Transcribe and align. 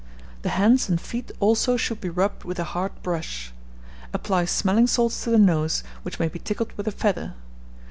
The 0.41 0.49
hands 0.49 0.89
and 0.89 0.99
feet 0.99 1.31
also 1.39 1.77
should 1.77 2.01
be 2.01 2.09
rubbed 2.09 2.43
with 2.43 2.57
a 2.57 2.63
hard 2.63 3.03
brush. 3.03 3.53
Apply 4.13 4.45
smelling 4.45 4.87
salts 4.87 5.23
to 5.25 5.29
the 5.29 5.37
nose, 5.37 5.83
which 6.01 6.17
may 6.17 6.27
be 6.27 6.39
tickled 6.39 6.73
with 6.75 6.87
a 6.87 6.91
feather. 6.91 7.35